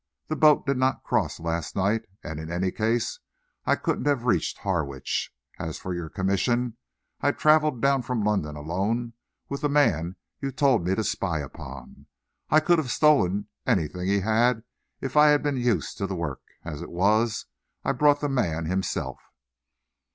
"The 0.29 0.35
boat 0.35 0.65
did 0.65 0.77
not 0.77 1.03
cross 1.03 1.39
last 1.39 1.75
night, 1.75 2.05
and 2.23 2.39
in 2.39 2.51
any 2.51 2.71
case 2.71 3.19
I 3.67 3.75
couldn't 3.75 4.07
have 4.07 4.25
reached 4.25 4.57
Harwich. 4.57 5.31
As 5.59 5.77
for 5.77 5.93
your 5.93 6.09
commission, 6.09 6.77
I 7.19 7.31
travelled 7.33 7.83
down 7.83 8.01
from 8.01 8.23
London 8.23 8.55
alone 8.55 9.13
with 9.47 9.61
the 9.61 9.69
man 9.69 10.15
you 10.39 10.51
told 10.51 10.87
me 10.87 10.95
to 10.95 11.03
spy 11.03 11.37
upon. 11.41 12.07
I 12.49 12.59
could 12.61 12.79
have 12.79 12.89
stolen 12.89 13.47
anything 13.67 14.07
he 14.07 14.21
had 14.21 14.63
if 15.01 15.15
I 15.15 15.27
had 15.27 15.43
been 15.43 15.57
used 15.57 15.99
to 15.99 16.07
the 16.07 16.15
work. 16.15 16.41
As 16.65 16.81
it 16.81 16.89
was 16.89 17.45
I 17.85 17.91
brought 17.91 18.21
the 18.21 18.27
man 18.27 18.65
himself." 18.65 19.21